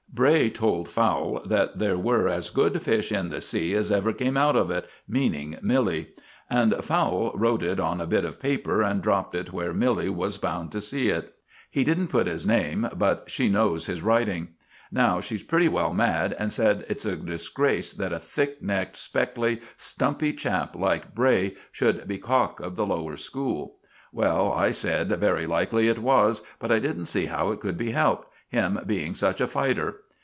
Bray 0.13 0.49
told 0.49 0.89
Fowle 0.89 1.41
that 1.45 1.79
there 1.79 1.97
were 1.97 2.27
as 2.27 2.49
good 2.49 2.83
fish 2.83 3.13
in 3.13 3.29
the 3.29 3.39
sea 3.39 3.73
as 3.75 3.93
ever 3.93 4.11
came 4.11 4.35
out 4.35 4.57
of 4.57 4.69
it 4.69 4.85
meaning 5.07 5.57
Milly; 5.61 6.09
and 6.49 6.75
Fowle 6.83 7.31
wrote 7.33 7.63
it 7.63 7.79
on 7.79 8.01
a 8.01 8.05
bit 8.05 8.25
of 8.25 8.39
paper 8.41 8.81
and 8.81 9.01
dropped 9.01 9.33
it 9.35 9.53
where 9.53 9.73
Milly 9.73 10.09
was 10.09 10.37
bound 10.37 10.69
to 10.73 10.81
see 10.81 11.07
it. 11.07 11.33
He 11.71 11.85
didn't 11.85 12.09
put 12.09 12.27
his 12.27 12.45
name, 12.45 12.89
but 12.93 13.23
she 13.29 13.47
knows 13.47 13.85
his 13.85 14.01
writing. 14.01 14.49
Now 14.91 15.21
she's 15.21 15.43
pretty 15.43 15.69
well 15.69 15.93
mad, 15.93 16.35
and 16.37 16.51
says 16.51 16.83
it's 16.89 17.05
a 17.05 17.15
disgrace 17.15 17.93
that 17.93 18.11
a 18.13 18.19
thick 18.19 18.61
necked, 18.61 18.97
speckly, 18.97 19.61
stumpy 19.77 20.33
chap 20.33 20.75
like 20.75 21.15
Bray 21.15 21.55
should 21.71 22.05
be 22.05 22.17
cock 22.17 22.59
of 22.59 22.75
the 22.75 22.85
lower 22.85 23.15
school. 23.15 23.77
Well, 24.11 24.51
I 24.51 24.71
said, 24.71 25.07
very 25.21 25.47
likely 25.47 25.87
it 25.87 25.99
was, 25.99 26.43
but 26.59 26.69
I 26.69 26.79
didn't 26.79 27.05
see 27.05 27.27
how 27.27 27.51
it 27.53 27.61
could 27.61 27.77
be 27.77 27.91
helped, 27.91 28.27
him 28.49 28.77
being 28.85 29.15
such 29.15 29.39
a 29.39 29.47
fighter. 29.47 30.01